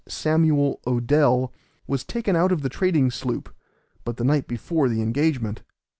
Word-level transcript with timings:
Samuel 0.07 0.79
Odell, 0.87 1.53
was 1.85 2.03
taken 2.03 2.35
out 2.35 2.51
of 2.51 2.63
the 2.63 2.69
trading 2.69 3.11
sloop 3.11 3.53
but 4.03 4.17
the 4.17 4.23
night 4.23 4.47
before 4.47 4.89
the 4.89 5.03
engagement. 5.03 5.61